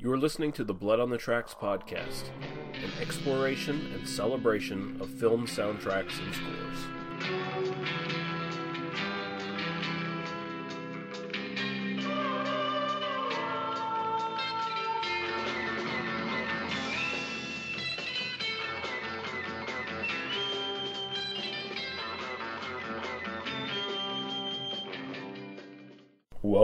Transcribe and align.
You 0.00 0.12
are 0.12 0.16
listening 0.16 0.52
to 0.52 0.62
the 0.62 0.74
Blood 0.74 1.00
on 1.00 1.10
the 1.10 1.18
Tracks 1.18 1.56
podcast, 1.60 2.28
an 2.72 2.92
exploration 3.00 3.90
and 3.92 4.08
celebration 4.08 4.96
of 5.00 5.10
film 5.10 5.48
soundtracks 5.48 6.20
and 6.22 6.32
scores. 6.32 8.07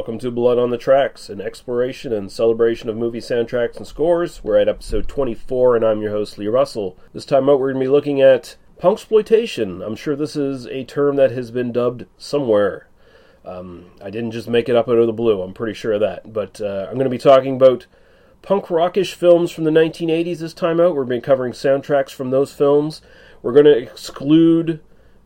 Welcome 0.05 0.19
to 0.19 0.31
Blood 0.31 0.59
on 0.59 0.69
the 0.69 0.77
Tracks, 0.77 1.31
an 1.31 1.41
exploration 1.41 2.13
and 2.13 2.31
celebration 2.31 2.91
of 2.91 2.97
movie 2.99 3.23
soundtracks 3.23 3.79
and 3.79 3.87
scores. 3.87 4.45
We're 4.45 4.59
at 4.59 4.69
episode 4.69 5.09
24, 5.09 5.77
and 5.77 5.83
I'm 5.83 6.03
your 6.03 6.11
host, 6.11 6.37
Lee 6.37 6.47
Russell. 6.47 6.99
This 7.15 7.25
time 7.25 7.49
out, 7.49 7.59
we're 7.59 7.73
going 7.73 7.83
to 7.83 7.89
be 7.89 7.91
looking 7.91 8.21
at 8.21 8.57
punksploitation. 8.79 9.83
I'm 9.83 9.97
sure 9.97 10.15
this 10.15 10.37
is 10.37 10.67
a 10.67 10.85
term 10.85 11.17
that 11.17 11.31
has 11.31 11.51
been 11.51 11.73
dubbed 11.73 12.05
somewhere. 12.19 12.87
Um, 13.47 13.93
I 14.03 14.11
didn't 14.11 14.33
just 14.33 14.47
make 14.47 14.69
it 14.69 14.77
up 14.77 14.91
out 14.91 14.99
of 14.99 15.07
the 15.07 15.13
blue, 15.15 15.41
I'm 15.41 15.55
pretty 15.55 15.73
sure 15.73 15.95
of 15.95 16.01
that. 16.01 16.35
But 16.35 16.61
uh, 16.61 16.85
I'm 16.87 16.97
going 16.97 17.05
to 17.05 17.09
be 17.09 17.17
talking 17.17 17.57
about 17.57 17.87
punk 18.43 18.69
rockish 18.69 19.15
films 19.15 19.51
from 19.53 19.65
the 19.65 19.71
1980s 19.71 20.41
this 20.41 20.53
time 20.53 20.81
out. 20.81 20.95
We're 20.95 21.07
going 21.07 21.23
to 21.23 21.25
be 21.25 21.31
covering 21.33 21.55
soundtracks 21.55 22.11
from 22.11 22.29
those 22.29 22.53
films. 22.53 23.01
We're 23.41 23.55
going 23.55 23.65
to 23.65 23.79
exclude 23.79 24.83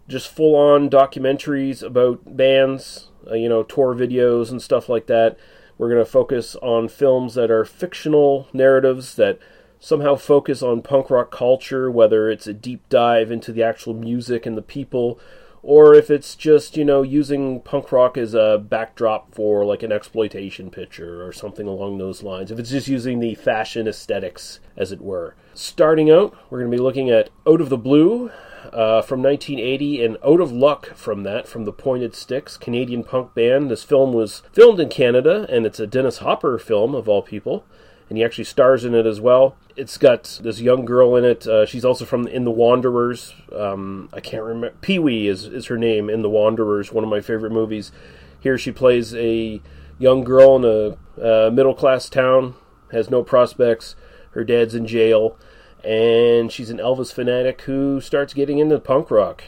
just 0.06 0.28
full 0.28 0.54
on 0.54 0.88
documentaries 0.88 1.82
about 1.82 2.36
bands, 2.36 3.08
Uh, 3.30 3.34
you 3.34 3.48
know, 3.48 3.62
tour 3.62 3.94
videos 3.94 4.50
and 4.50 4.62
stuff 4.62 4.88
like 4.88 5.06
that. 5.06 5.36
We're 5.76 5.88
going 5.88 6.04
to 6.04 6.10
focus 6.10 6.56
on 6.56 6.88
films 6.88 7.34
that 7.34 7.50
are 7.50 7.64
fictional 7.64 8.48
narratives 8.52 9.14
that 9.14 9.38
somehow 9.78 10.16
focus 10.16 10.62
on 10.62 10.82
punk 10.82 11.08
rock 11.10 11.30
culture, 11.30 11.90
whether 11.90 12.30
it's 12.30 12.46
a 12.46 12.52
deep 12.52 12.88
dive 12.88 13.30
into 13.30 13.52
the 13.52 13.62
actual 13.62 13.94
music 13.94 14.44
and 14.44 14.56
the 14.56 14.62
people, 14.62 15.20
or 15.62 15.94
if 15.94 16.10
it's 16.10 16.34
just, 16.34 16.76
you 16.76 16.84
know, 16.84 17.02
using 17.02 17.60
punk 17.60 17.92
rock 17.92 18.16
as 18.16 18.34
a 18.34 18.58
backdrop 18.58 19.34
for 19.34 19.64
like 19.64 19.82
an 19.82 19.92
exploitation 19.92 20.70
picture 20.70 21.24
or 21.24 21.32
something 21.32 21.66
along 21.66 21.98
those 21.98 22.22
lines. 22.22 22.50
If 22.50 22.58
it's 22.58 22.70
just 22.70 22.88
using 22.88 23.20
the 23.20 23.34
fashion 23.34 23.86
aesthetics, 23.86 24.60
as 24.76 24.92
it 24.92 25.00
were. 25.00 25.34
Starting 25.54 26.10
out, 26.10 26.36
we're 26.50 26.60
going 26.60 26.70
to 26.70 26.76
be 26.76 26.82
looking 26.82 27.10
at 27.10 27.30
Out 27.46 27.60
of 27.60 27.68
the 27.68 27.76
Blue, 27.76 28.30
uh, 28.72 29.02
from 29.02 29.22
1980 29.22 30.04
and 30.04 30.16
Out 30.24 30.40
of 30.40 30.52
Luck 30.52 30.94
from 30.94 31.22
that, 31.22 31.48
from 31.48 31.64
the 31.64 31.72
Pointed 31.72 32.14
Sticks, 32.14 32.56
Canadian 32.56 33.04
punk 33.04 33.34
band. 33.34 33.70
This 33.70 33.82
film 33.82 34.12
was 34.12 34.42
filmed 34.52 34.80
in 34.80 34.88
Canada, 34.88 35.46
and 35.48 35.66
it's 35.66 35.80
a 35.80 35.86
Dennis 35.86 36.18
Hopper 36.18 36.58
film, 36.58 36.94
of 36.94 37.08
all 37.08 37.22
people. 37.22 37.64
And 38.08 38.16
he 38.16 38.24
actually 38.24 38.44
stars 38.44 38.84
in 38.84 38.94
it 38.94 39.06
as 39.06 39.20
well. 39.20 39.56
It's 39.76 39.98
got 39.98 40.40
this 40.42 40.60
young 40.60 40.84
girl 40.84 41.14
in 41.16 41.24
it. 41.24 41.46
Uh, 41.46 41.66
she's 41.66 41.84
also 41.84 42.04
from 42.04 42.26
In 42.26 42.44
the 42.44 42.50
Wanderers. 42.50 43.34
Um, 43.54 44.08
I 44.12 44.20
can't 44.20 44.42
remember. 44.42 44.76
Pee 44.80 44.98
Wee 44.98 45.28
is, 45.28 45.44
is 45.44 45.66
her 45.66 45.76
name 45.76 46.08
in 46.08 46.22
The 46.22 46.30
Wanderers, 46.30 46.92
one 46.92 47.04
of 47.04 47.10
my 47.10 47.20
favorite 47.20 47.52
movies. 47.52 47.92
Here 48.40 48.56
she 48.56 48.72
plays 48.72 49.14
a 49.14 49.60
young 49.98 50.24
girl 50.24 50.56
in 50.56 50.64
a 50.64 51.46
uh, 51.46 51.50
middle 51.50 51.74
class 51.74 52.08
town, 52.08 52.54
has 52.92 53.10
no 53.10 53.22
prospects. 53.22 53.94
Her 54.30 54.44
dad's 54.44 54.74
in 54.74 54.86
jail 54.86 55.36
and 55.84 56.50
she's 56.50 56.70
an 56.70 56.78
Elvis 56.78 57.12
fanatic 57.12 57.62
who 57.62 58.00
starts 58.00 58.34
getting 58.34 58.58
into 58.58 58.78
punk 58.78 59.10
rock. 59.10 59.44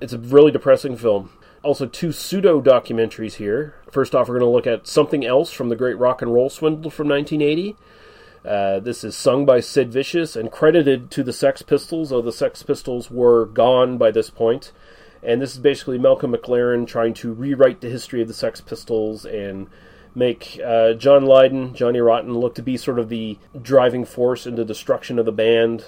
It's 0.00 0.12
a 0.12 0.18
really 0.18 0.50
depressing 0.50 0.96
film. 0.96 1.30
Also, 1.62 1.86
two 1.86 2.10
pseudo 2.10 2.60
documentaries 2.60 3.34
here. 3.34 3.76
First 3.90 4.14
off, 4.14 4.28
we're 4.28 4.38
going 4.38 4.50
to 4.50 4.54
look 4.54 4.66
at 4.66 4.86
something 4.86 5.24
else 5.24 5.52
from 5.52 5.68
the 5.68 5.76
Great 5.76 5.96
Rock 5.96 6.20
and 6.20 6.34
Roll 6.34 6.50
Swindle 6.50 6.90
from 6.90 7.08
1980. 7.08 7.76
Uh, 8.44 8.80
this 8.80 9.04
is 9.04 9.16
sung 9.16 9.46
by 9.46 9.60
Sid 9.60 9.92
Vicious 9.92 10.34
and 10.34 10.50
credited 10.50 11.10
to 11.12 11.22
the 11.22 11.32
Sex 11.32 11.62
Pistols, 11.62 12.10
though 12.10 12.20
the 12.20 12.32
Sex 12.32 12.64
Pistols 12.64 13.10
were 13.10 13.46
gone 13.46 13.98
by 13.98 14.10
this 14.10 14.30
point. 14.30 14.72
And 15.22 15.40
this 15.40 15.52
is 15.52 15.60
basically 15.60 15.98
Malcolm 15.98 16.32
McLaren 16.32 16.84
trying 16.84 17.14
to 17.14 17.32
rewrite 17.32 17.80
the 17.80 17.88
history 17.88 18.20
of 18.20 18.26
the 18.26 18.34
Sex 18.34 18.60
Pistols 18.60 19.24
and 19.24 19.68
make 20.14 20.60
uh, 20.64 20.94
John 20.94 21.24
Lydon, 21.24 21.74
Johnny 21.74 22.00
Rotten, 22.00 22.34
look 22.34 22.54
to 22.56 22.62
be 22.62 22.76
sort 22.76 22.98
of 22.98 23.08
the 23.08 23.38
driving 23.60 24.04
force 24.04 24.46
in 24.46 24.56
the 24.56 24.64
destruction 24.64 25.18
of 25.18 25.26
the 25.26 25.32
band. 25.32 25.86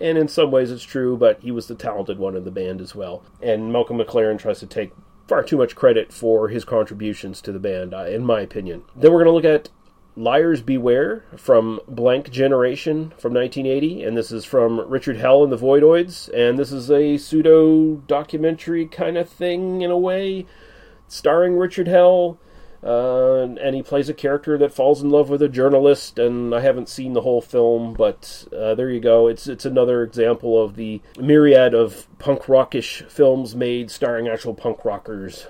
And 0.00 0.18
in 0.18 0.28
some 0.28 0.50
ways 0.50 0.70
it's 0.70 0.82
true, 0.82 1.16
but 1.16 1.40
he 1.40 1.50
was 1.50 1.68
the 1.68 1.74
talented 1.74 2.18
one 2.18 2.36
in 2.36 2.44
the 2.44 2.50
band 2.50 2.80
as 2.80 2.94
well. 2.94 3.22
And 3.40 3.72
Malcolm 3.72 3.98
McLaren 3.98 4.38
tries 4.38 4.58
to 4.60 4.66
take 4.66 4.92
far 5.28 5.42
too 5.42 5.56
much 5.56 5.76
credit 5.76 6.12
for 6.12 6.48
his 6.48 6.64
contributions 6.64 7.40
to 7.42 7.52
the 7.52 7.58
band, 7.58 7.94
uh, 7.94 8.04
in 8.04 8.24
my 8.24 8.40
opinion. 8.40 8.82
Then 8.96 9.12
we're 9.12 9.24
going 9.24 9.42
to 9.42 9.48
look 9.48 9.60
at 9.60 9.70
Liars 10.14 10.60
Beware 10.60 11.24
from 11.36 11.80
Blank 11.88 12.30
Generation 12.30 13.14
from 13.16 13.32
1980, 13.32 14.02
and 14.02 14.14
this 14.16 14.30
is 14.30 14.44
from 14.44 14.80
Richard 14.80 15.16
Hell 15.16 15.42
and 15.42 15.50
the 15.50 15.56
Voidoids, 15.56 16.28
and 16.34 16.58
this 16.58 16.70
is 16.70 16.90
a 16.90 17.16
pseudo 17.16 17.96
documentary 18.06 18.86
kind 18.86 19.16
of 19.16 19.28
thing 19.28 19.80
in 19.80 19.90
a 19.90 19.96
way, 19.96 20.44
starring 21.08 21.56
Richard 21.56 21.88
Hell. 21.88 22.38
Uh, 22.82 23.42
and 23.42 23.76
he 23.76 23.82
plays 23.82 24.08
a 24.08 24.14
character 24.14 24.58
that 24.58 24.72
falls 24.72 25.02
in 25.02 25.10
love 25.10 25.28
with 25.30 25.40
a 25.42 25.48
journalist. 25.48 26.18
And 26.18 26.54
I 26.54 26.60
haven't 26.60 26.88
seen 26.88 27.12
the 27.12 27.20
whole 27.20 27.40
film, 27.40 27.94
but 27.94 28.46
uh, 28.56 28.74
there 28.74 28.90
you 28.90 29.00
go. 29.00 29.28
It's 29.28 29.46
it's 29.46 29.64
another 29.64 30.02
example 30.02 30.62
of 30.62 30.76
the 30.76 31.00
myriad 31.18 31.74
of 31.74 32.06
punk 32.18 32.48
rockish 32.48 33.02
films 33.08 33.54
made 33.54 33.90
starring 33.90 34.28
actual 34.28 34.54
punk 34.54 34.84
rockers. 34.84 35.46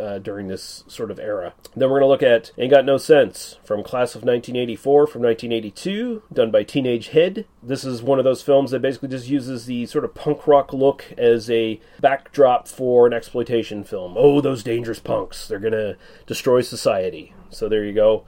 Uh, 0.00 0.18
during 0.18 0.48
this 0.48 0.82
sort 0.88 1.10
of 1.10 1.20
era. 1.20 1.54
Then 1.76 1.90
we're 1.90 2.00
going 2.00 2.08
to 2.08 2.12
look 2.12 2.22
at 2.22 2.50
Ain't 2.58 2.72
Got 2.72 2.86
No 2.86 2.96
Sense 2.96 3.58
from 3.62 3.84
class 3.84 4.14
of 4.14 4.22
1984 4.22 5.06
from 5.06 5.22
1982, 5.22 6.22
done 6.32 6.50
by 6.50 6.64
Teenage 6.64 7.08
Head. 7.08 7.46
This 7.62 7.84
is 7.84 8.02
one 8.02 8.18
of 8.18 8.24
those 8.24 8.42
films 8.42 8.70
that 8.70 8.80
basically 8.80 9.10
just 9.10 9.28
uses 9.28 9.66
the 9.66 9.86
sort 9.86 10.04
of 10.04 10.14
punk 10.14 10.46
rock 10.46 10.72
look 10.72 11.04
as 11.16 11.50
a 11.50 11.78
backdrop 12.00 12.66
for 12.66 13.06
an 13.06 13.12
exploitation 13.12 13.84
film. 13.84 14.14
Oh, 14.16 14.40
those 14.40 14.64
dangerous 14.64 14.98
punks. 14.98 15.46
They're 15.46 15.60
going 15.60 15.72
to 15.72 15.96
destroy 16.26 16.62
society. 16.62 17.34
So 17.50 17.68
there 17.68 17.84
you 17.84 17.92
go. 17.92 18.24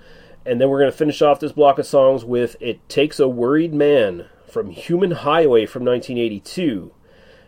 And 0.47 0.61
then 0.61 0.69
we're 0.69 0.81
going 0.81 0.93
to 0.93 0.97
finish 0.97 1.22
off 1.22 1.41
this 1.41 1.53
block 1.53 1.78
of 1.78 1.87
songs 1.87 2.25
with 2.25 2.56
It 2.61 2.87
Takes 2.89 3.19
a 3.19 3.27
Worried 3.27 3.72
Man 3.75 4.27
from 4.47 4.71
Human 4.71 5.12
Highway 5.12 5.66
from 5.66 5.84
1982. 5.84 6.93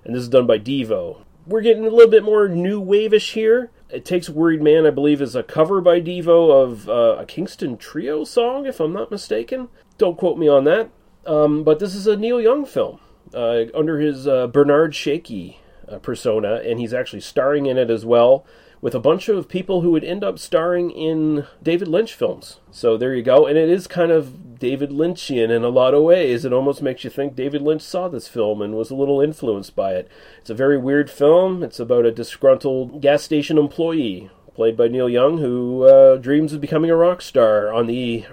And 0.05 0.15
this 0.15 0.23
is 0.23 0.29
done 0.31 0.47
by 0.47 0.59
Devo. 0.59 1.23
We're 1.47 1.61
getting 1.61 1.87
a 1.87 1.91
little 1.91 2.11
bit 2.11 2.25
more 2.25 2.49
new 2.49 2.81
wave-ish 2.81 3.35
here. 3.35 3.71
It 3.89 4.05
Takes 4.05 4.29
a 4.29 4.33
Worried 4.33 4.63
Man, 4.63 4.85
I 4.85 4.91
believe, 4.91 5.23
is 5.23 5.37
a 5.37 5.43
cover 5.43 5.81
by 5.81 6.01
Devo 6.01 6.51
of 6.63 6.89
uh, 6.89 7.17
a 7.21 7.27
Kingston 7.27 7.77
Trio 7.77 8.25
song, 8.25 8.67
if 8.67 8.81
I'm 8.81 8.93
not 8.93 9.11
mistaken. 9.11 9.69
Don't 9.97 10.19
quote 10.19 10.39
me 10.39 10.49
on 10.49 10.65
that. 10.65 10.91
Um, 11.25 11.63
but 11.63 11.79
this 11.79 11.95
is 11.95 12.07
a 12.07 12.17
Neil 12.17 12.41
Young 12.41 12.65
film 12.65 12.99
uh, 13.33 13.65
under 13.75 14.01
his 14.01 14.27
uh, 14.27 14.49
Bernard 14.49 14.95
Shakey 14.95 15.61
uh, 15.89 15.99
persona, 15.99 16.57
and 16.65 16.81
he's 16.81 16.95
actually 16.95 17.21
starring 17.21 17.67
in 17.67 17.79
it 17.79 17.91
as 17.91 18.05
well 18.05 18.45
with 18.81 18.95
a 18.95 19.01
bunch 19.01 19.29
of 19.29 19.49
people 19.49 19.81
who 19.81 19.91
would 19.91 20.05
end 20.05 20.23
up 20.23 20.39
starring 20.39 20.91
in 20.91 21.47
David 21.63 21.89
Lynch 21.89 22.15
films. 22.15 22.61
So 22.71 22.97
there 22.97 23.15
you 23.15 23.23
go. 23.23 23.47
And 23.47 23.57
it 23.57 23.69
is 23.69 23.87
kind 23.87 24.11
of 24.11 24.59
David 24.59 24.91
Lynchian 24.91 25.51
in 25.51 25.65
a 25.65 25.69
lot 25.69 25.95
of 25.95 26.03
ways. 26.03 26.45
It 26.45 26.53
almost 26.53 26.83
makes 26.83 27.05
you 27.05 27.11
think 27.11 27.35
David 27.35 27.63
Lynch 27.63 27.83
saw 27.83 28.09
this 28.09 28.29
film 28.29 28.63
and 28.63 28.75
was 28.75 28.91
a 28.91 28.95
little 28.95 29.21
influenced 29.21 29.75
by 29.75 29.93
it. 29.93 30.11
It's 30.39 30.51
a 30.51 30.55
very 30.55 30.79
weird 30.79 31.11
film. 31.11 31.63
It's 31.63 31.81
about 31.81 32.07
a 32.07 32.13
disgruntled 32.13 33.01
gas 33.01 33.23
station 33.23 33.59
employee 33.59 34.31
played 34.55 34.77
by 34.77 34.89
Neil 34.89 35.09
Young, 35.09 35.39
who 35.39 35.85
uh, 35.85 36.17
dreams 36.17 36.55
of 36.55 36.63
becoming 36.63 36.91
a 36.91 36.97
rock 36.97 37.21
star 37.21 37.71
on 37.73 37.87
the 37.87 38.25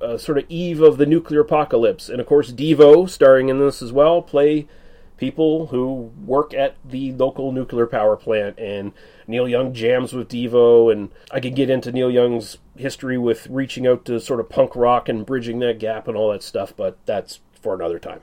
uh, 0.00 0.16
sort 0.16 0.38
of 0.38 0.44
eve 0.48 0.80
of 0.80 0.96
the 0.96 1.06
nuclear 1.06 1.40
apocalypse. 1.40 2.08
And 2.08 2.20
of 2.20 2.26
course, 2.26 2.52
Devo, 2.52 3.08
starring 3.10 3.48
in 3.48 3.58
this 3.58 3.82
as 3.82 3.92
well, 3.92 4.22
play 4.22 4.68
people 5.16 5.66
who 5.66 6.12
work 6.24 6.54
at 6.54 6.76
the 6.84 7.12
local 7.12 7.50
nuclear 7.50 7.86
power 7.86 8.16
plant. 8.16 8.58
And 8.58 8.92
Neil 9.26 9.48
Young 9.48 9.72
jams 9.72 10.12
with 10.12 10.28
Devo, 10.28 10.92
and 10.92 11.10
I 11.30 11.40
could 11.40 11.54
get 11.54 11.70
into 11.70 11.92
Neil 11.92 12.10
Young's 12.10 12.58
history 12.76 13.18
with 13.18 13.46
reaching 13.48 13.86
out 13.86 14.04
to 14.06 14.20
sort 14.20 14.40
of 14.40 14.48
punk 14.48 14.74
rock 14.76 15.08
and 15.08 15.26
bridging 15.26 15.58
that 15.60 15.78
gap 15.78 16.08
and 16.08 16.16
all 16.16 16.32
that 16.32 16.42
stuff, 16.42 16.74
but 16.76 16.98
that's 17.06 17.40
for 17.60 17.74
another 17.74 17.98
time. 17.98 18.20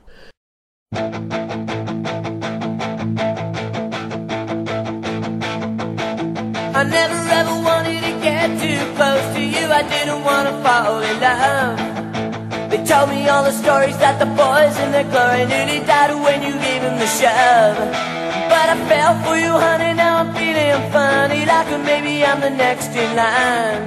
I 6.72 6.84
never 6.84 7.14
ever 7.14 7.62
wanted 7.62 8.00
to 8.00 8.20
get 8.22 8.48
too 8.60 8.94
close 8.96 9.34
to 9.34 9.42
you. 9.42 9.66
I 9.70 9.82
didn't 9.82 10.24
want 10.24 10.48
to 10.48 10.54
fall 10.62 11.00
in 11.00 11.20
love. 11.20 12.70
They 12.70 12.84
told 12.84 13.10
me 13.10 13.28
all 13.28 13.44
the 13.44 13.52
stories 13.52 13.98
that 13.98 14.18
the 14.18 14.26
boys 14.26 14.78
in 14.78 14.92
their 14.92 15.04
glory 15.04 15.46
nearly 15.46 15.84
died 15.84 16.14
when 16.22 16.42
you 16.42 16.52
gave 16.52 16.82
the 16.82 17.06
shove 17.06 18.19
but 18.50 18.66
I 18.74 18.76
fell 18.90 19.14
for 19.22 19.36
you, 19.38 19.54
honey. 19.54 19.94
Now 19.94 20.14
I'm 20.20 20.34
feeling 20.34 20.82
funny, 20.90 21.46
like 21.46 21.70
maybe 21.86 22.24
I'm 22.26 22.40
the 22.40 22.50
next 22.50 22.90
in 23.02 23.10
line. 23.14 23.86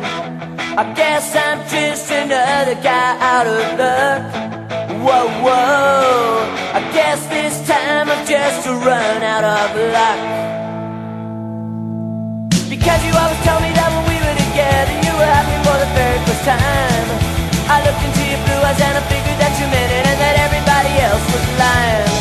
I 0.82 0.84
guess 0.96 1.36
I'm 1.36 1.60
just 1.68 2.10
another 2.10 2.78
guy 2.80 3.12
out 3.20 3.46
of 3.46 3.62
luck. 3.78 4.22
Whoa, 5.04 5.28
whoa. 5.44 6.48
I 6.80 6.82
guess 6.96 7.20
this 7.28 7.56
time 7.68 8.08
I'm 8.10 8.24
just 8.26 8.64
to 8.66 8.72
run 8.88 9.20
out 9.22 9.44
of 9.44 9.70
luck. 9.96 10.22
Because 12.72 13.02
you 13.06 13.14
always 13.22 13.42
told 13.44 13.62
me 13.68 13.72
that 13.78 13.90
when 13.94 14.06
we 14.12 14.18
were 14.24 14.38
together, 14.48 14.96
you 15.06 15.14
were 15.20 15.30
happy 15.38 15.58
for 15.68 15.78
the 15.84 15.90
very 15.92 16.20
first 16.26 16.44
time. 16.48 17.08
I 17.68 17.84
looked 17.84 18.04
into 18.08 18.24
your 18.32 18.42
blue 18.48 18.62
eyes 18.64 18.80
and 18.80 18.96
I 18.98 19.04
figured 19.12 19.40
that 19.44 19.54
you 19.60 19.68
meant 19.68 19.92
it, 19.92 20.04
and 20.08 20.18
that 20.24 20.36
everybody 20.48 20.94
else 21.04 21.26
was 21.36 21.46
lying. 21.60 22.13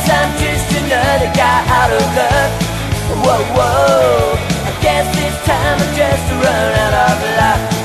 guess 0.00 0.10
I'm 0.10 0.38
just 0.38 0.70
another 0.82 1.30
guy 1.34 1.60
out 1.68 1.90
of 1.92 2.02
luck. 2.16 2.50
Whoa, 3.24 3.44
whoa. 3.54 4.34
I 4.64 4.80
guess 4.80 5.06
this 5.16 5.36
time 5.44 5.78
I 5.78 5.94
just 5.94 6.26
run 6.32 6.72
out 6.78 7.10
of 7.10 7.70
luck. 7.70 7.79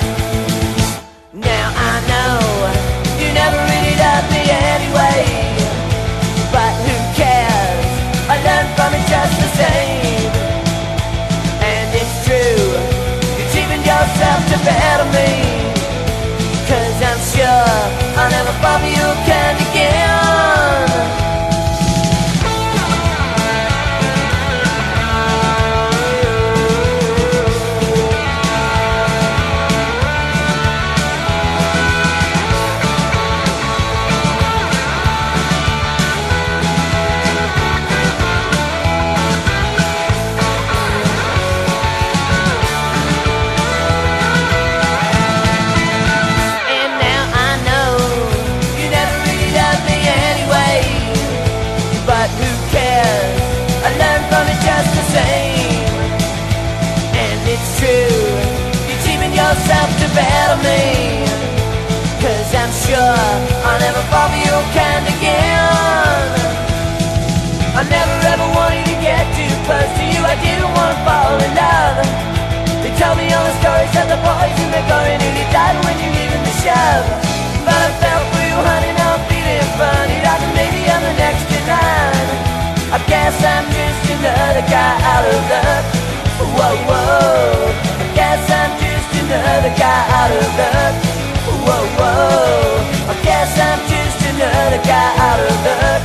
Guess 93.45 93.59
I'm 93.59 93.79
just 93.87 94.21
another 94.25 94.81
guy 94.83 95.09
out 95.17 95.39
of 95.39 95.55
luck. 95.65 96.01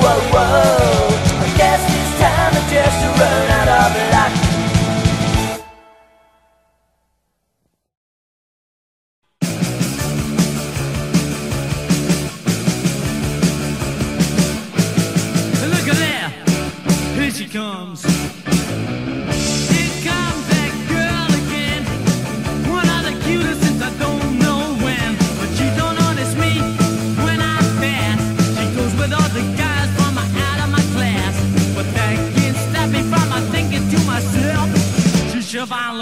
Whoa, 0.00 0.20
whoa. 0.32 1.44
I 1.44 1.56
guess 1.56 1.80
this 1.92 2.10
time 2.18 2.52
I 2.54 2.62
just 2.72 2.98
run 3.20 3.50
out 3.50 3.68
of 3.68 3.92
luck. 4.12 4.51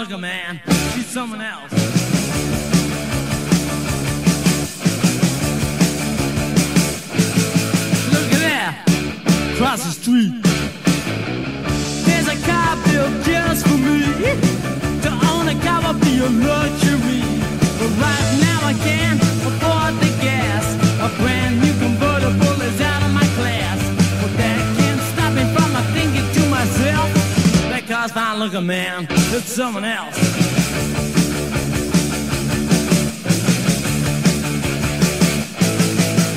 Fine 0.01 0.09
looking, 0.09 0.21
man. 0.21 0.61
She's 0.93 1.05
someone 1.07 1.41
else. 1.41 1.71
Look 8.11 8.33
at 8.33 8.41
that, 8.41 9.53
across 9.53 9.83
the 9.83 9.91
street. 9.91 10.43
There's 12.05 12.27
a 12.27 12.35
car 12.45 12.75
built 12.85 13.23
just 13.25 13.67
for 13.67 13.77
me. 13.77 14.01
To 15.01 15.09
own 15.31 15.47
a 15.47 15.59
car 15.61 15.93
would 15.93 16.01
be 16.01 16.19
a 16.19 16.29
luxury. 16.29 16.80
Fine 28.41 28.49
looking, 28.49 28.67
man. 28.67 29.07
It's 29.09 29.53
someone 29.53 29.85
else. 29.85 30.17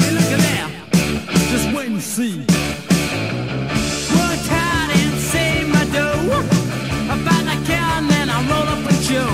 Hey, 0.01 0.11
look 0.13 0.31
at 0.33 0.41
that. 0.41 0.71
Just 1.51 1.75
wait 1.75 1.89
and 1.89 2.03
see. 2.03 2.39
Worked 4.13 4.49
hard 4.53 4.91
and 4.99 5.19
saved 5.21 5.69
my 5.73 5.85
dough. 5.93 6.45
About 7.15 7.45
the 7.45 7.57
cow 7.67 7.99
and 7.99 8.11
then 8.11 8.29
I 8.29 8.39
roll 8.51 8.69
up 8.69 8.85
a 8.85 8.95
show. 9.03 9.31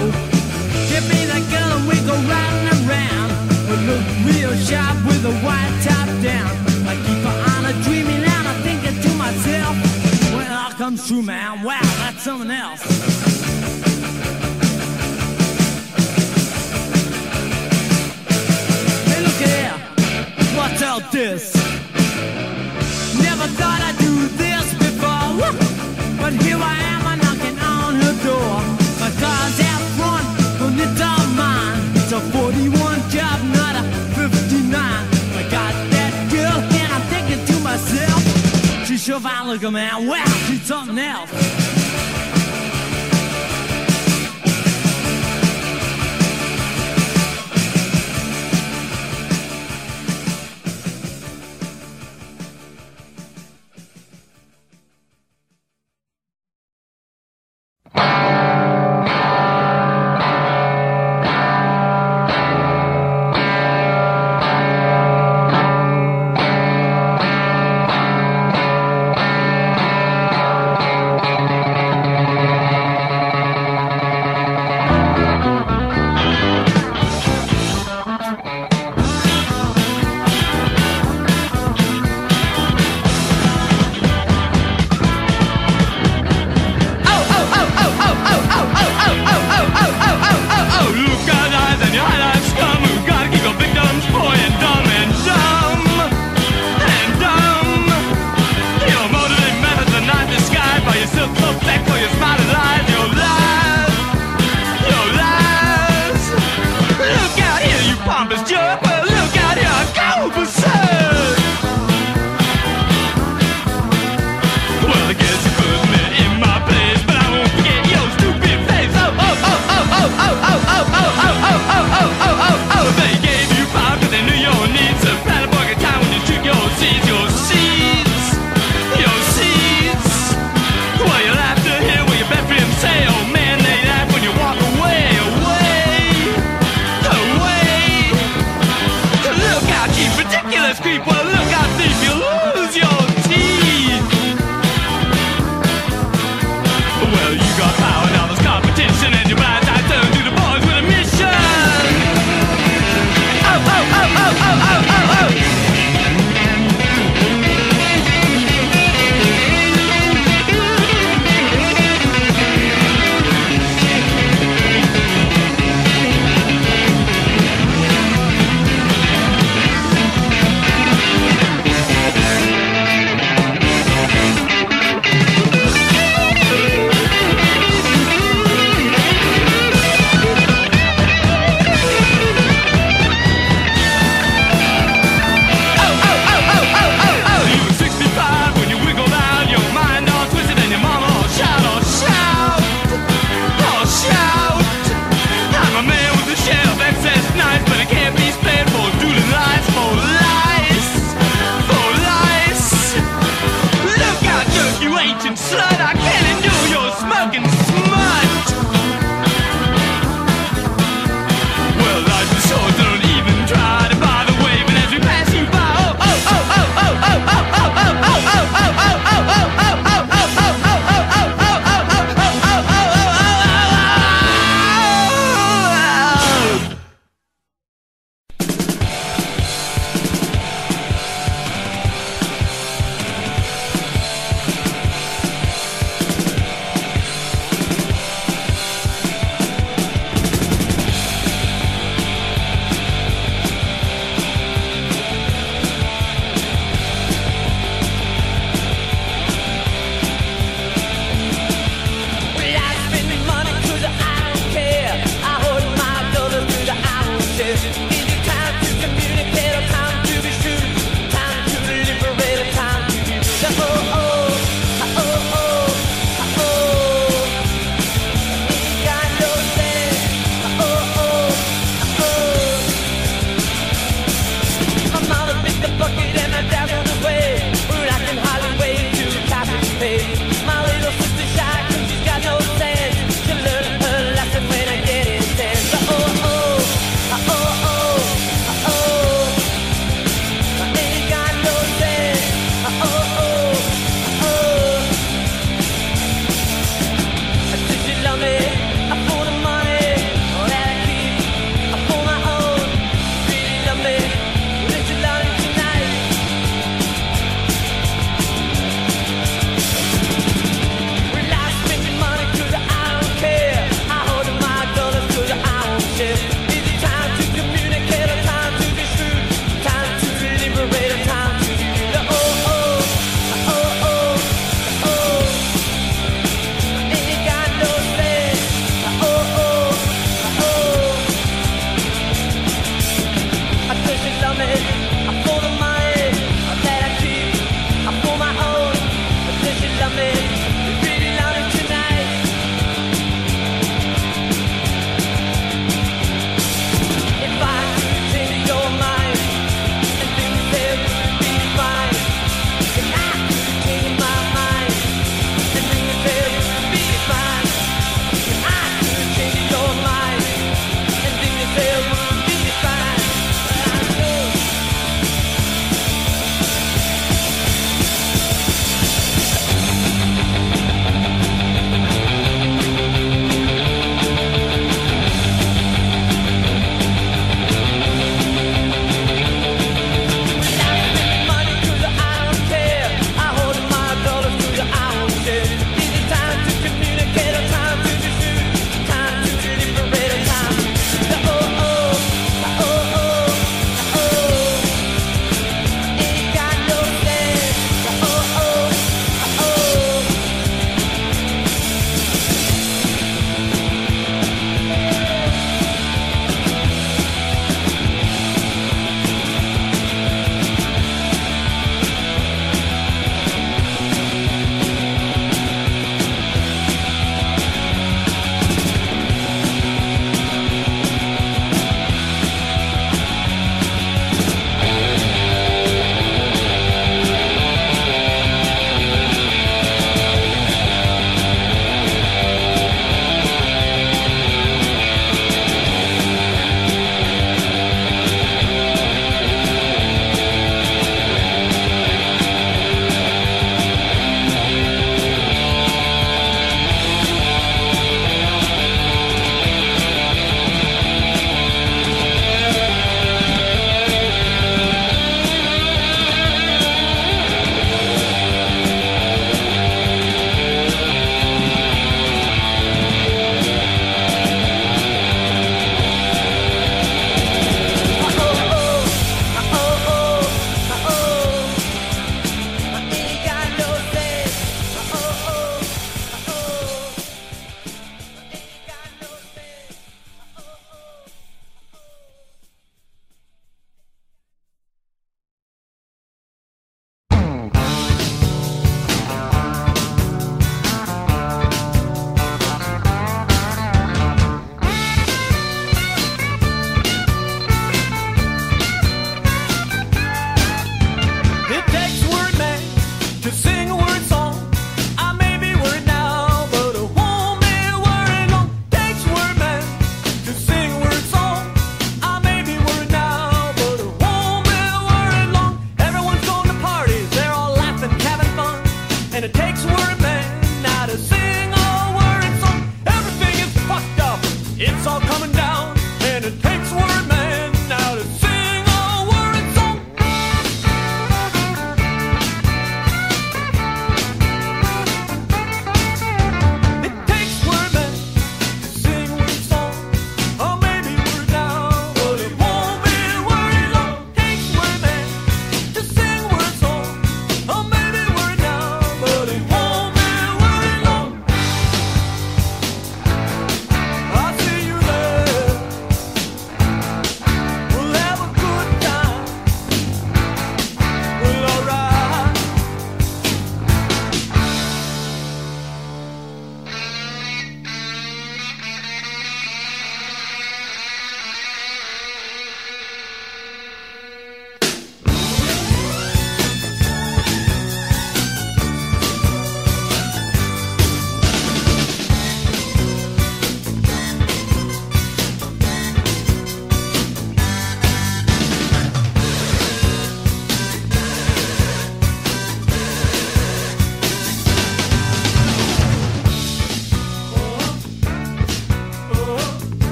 Give 0.90 1.04
me 1.08 1.26
the 1.26 1.40
girl 1.50 1.70
and 1.78 1.88
we 1.88 1.96
go 2.06 2.14
riding 2.30 2.68
around. 2.78 3.30
We 3.68 3.76
look 3.86 4.04
real 4.26 4.54
sharp 4.66 4.96
with 5.06 5.24
a 5.24 5.34
white 5.44 5.80
top 5.82 6.08
down. 6.22 6.59
True, 11.10 11.22
man, 11.22 11.64
wow, 11.64 11.80
that's 11.98 12.22
someone 12.22 12.52
else. 12.52 12.82
Hey, 19.10 19.20
look 19.26 19.40
here, 19.42 19.74
what's 20.56 20.80
all 20.84 21.00
this? 21.10 21.52
Never 23.26 23.46
thought 23.58 23.80
I'd 23.88 23.98
do 23.98 24.28
this 24.38 24.72
before. 24.74 25.50
But 26.22 26.32
here 26.44 26.60
I 26.62 26.76
am, 26.94 27.02
I'm 27.04 27.18
knocking 27.18 27.58
on 27.58 27.94
her 28.02 28.14
door. 28.22 28.54
My 29.02 29.10
car's 29.18 29.58
out 29.66 29.82
front, 29.98 30.26
and 30.62 30.78
it's 30.78 31.00
all 31.00 31.26
mine. 31.34 31.90
It's 31.96 32.12
a 32.12 32.20
41 32.20 33.10
job, 33.10 33.42
not 33.58 33.74
a 33.74 33.82
59. 34.14 34.70
I 34.70 35.42
got 35.50 35.74
that 35.90 36.12
girl, 36.30 36.58
and 36.78 36.92
I'm 36.94 37.02
thinking 37.10 37.44
to 37.46 37.58
myself, 37.64 38.29
looking, 39.18 39.72
man. 39.72 40.06
Wow, 40.06 40.24
she's 40.46 40.62
something 40.62 40.98
else. 40.98 41.79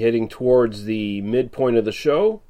Heading 0.00 0.28
towards 0.28 0.84
the 0.84 1.20
midpoint 1.22 1.76
of 1.76 1.84
the 1.84 1.92
show. 1.92 2.42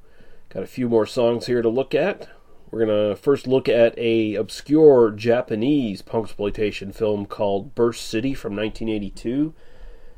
Got 0.48 0.62
a 0.62 0.66
few 0.66 0.88
more 0.88 1.06
songs 1.06 1.46
here 1.46 1.62
to 1.62 1.68
look 1.68 1.94
at. 1.94 2.28
We're 2.70 2.86
gonna 2.86 3.16
first 3.16 3.46
look 3.46 3.68
at 3.68 3.98
a 3.98 4.34
obscure 4.36 5.10
Japanese 5.10 6.02
punk 6.02 6.26
exploitation 6.26 6.92
film 6.92 7.26
called 7.26 7.74
Burst 7.74 8.06
City 8.06 8.32
from 8.32 8.54
1982. 8.54 9.54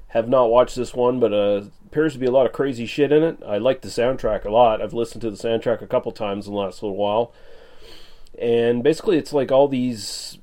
Have 0.09 0.29
not 0.29 0.51
watched 0.51 0.77
this 0.77 0.95
one, 0.95 1.19
but 1.19 1.33
uh, 1.33 1.63
appears 1.87 2.13
to 2.13 2.19
be 2.19 2.27
a 2.27 2.31
lot 2.31 2.45
of 2.45 2.53
crazy 2.53 2.85
shit 2.85 3.11
in 3.11 3.23
it. 3.23 3.39
I 3.47 3.57
like 3.57 3.81
the 3.81 3.89
soundtrack 3.89 4.45
a 4.45 4.51
lot. 4.51 4.83
I've 4.83 4.93
listened 4.93 5.23
to 5.23 5.31
the 5.31 5.37
soundtrack 5.37 5.81
a 5.81 5.87
couple 5.87 6.13
times 6.13 6.47
in 6.47 6.53
the 6.53 6.59
last 6.59 6.83
little 6.83 6.97
while, 6.97 7.33
and 8.39 8.83
basically 8.83 9.17
it's 9.17 9.33
like 9.33 9.51
all 9.51 9.69
these 9.69 10.39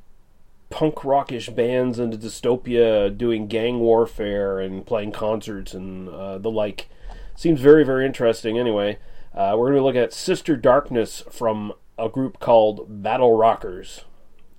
punk 0.69 1.03
rockish 1.03 1.49
bands 1.49 1.99
into 1.99 2.17
dystopia 2.17 3.15
doing 3.15 3.47
gang 3.47 3.79
warfare 3.79 4.59
and 4.59 4.85
playing 4.85 5.11
concerts 5.11 5.73
and 5.73 6.09
uh, 6.09 6.37
the 6.37 6.51
like. 6.51 6.89
Seems 7.35 7.61
very, 7.61 7.83
very 7.83 8.05
interesting 8.05 8.57
anyway. 8.57 8.99
Uh, 9.33 9.55
we're 9.57 9.69
going 9.71 9.79
to 9.79 9.83
look 9.83 9.95
at 9.95 10.13
Sister 10.13 10.55
Darkness 10.55 11.23
from 11.29 11.73
a 11.97 12.09
group 12.09 12.39
called 12.39 13.01
Battle 13.01 13.35
Rockers. 13.35 14.05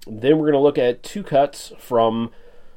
Then 0.06 0.38
we're 0.38 0.50
going 0.50 0.54
to 0.54 0.58
look 0.58 0.78
at 0.78 1.02
two 1.02 1.22
cuts 1.22 1.72
from 1.78 2.30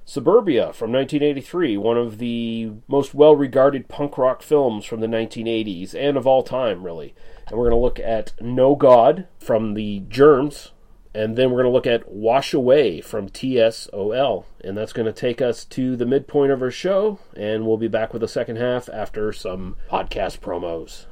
Suburbia 0.06 0.74
from 0.74 0.92
1983, 0.92 1.78
one 1.78 1.98
of 1.98 2.18
the 2.18 2.72
most 2.88 3.14
well 3.14 3.36
regarded 3.36 3.88
punk 3.88 4.18
rock 4.18 4.42
films 4.42 4.86
from 4.86 5.00
the 5.00 5.08
1980s 5.08 5.96
and 5.96 6.18
of 6.18 6.28
all 6.28 6.44
time, 6.44 6.84
really. 6.84 7.16
And 7.48 7.58
we're 7.58 7.70
going 7.70 7.80
to 7.80 7.84
look 7.84 8.00
at 8.00 8.34
No 8.42 8.76
God 8.76 9.28
from 9.40 9.74
the 9.74 10.04
Germs 10.10 10.72
and 11.14 11.36
then 11.36 11.52
we're 11.52 11.62
going 11.62 11.72
to 11.72 11.76
look 11.76 11.88
at 11.88 12.12
Wash 12.12 12.54
Away 12.54 13.00
from 13.00 13.30
TSOL. 13.30 14.46
And 14.64 14.78
that's 14.78 14.94
going 14.94 15.06
to 15.06 15.14
take 15.14 15.42
us 15.42 15.64
to 15.66 15.96
the 15.96 16.06
midpoint 16.06 16.52
of 16.52 16.62
our 16.62 16.72
show. 16.72 17.20
And 17.36 17.68
we'll 17.68 17.78
be 17.78 17.88
back 17.88 18.14
with 18.14 18.22
the 18.22 18.28
second 18.28 18.56
half 18.56 18.90
after 18.90 19.32
some 19.32 19.76
podcast 19.90 20.40
promos. 20.40 21.06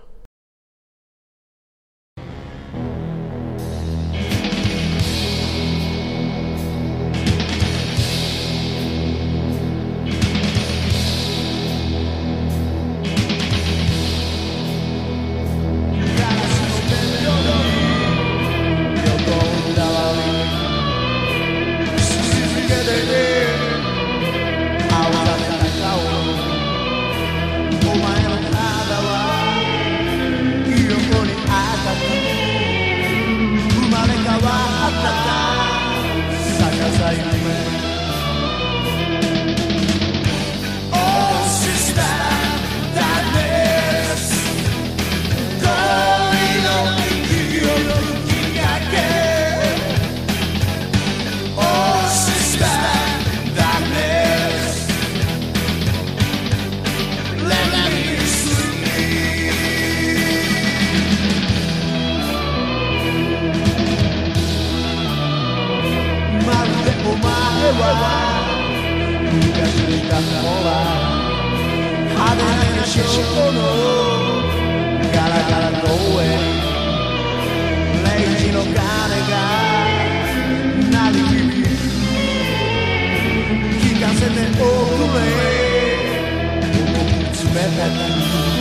Mehmet 87.54 88.61